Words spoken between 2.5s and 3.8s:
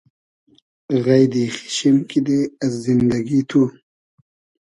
از زیندئگی تو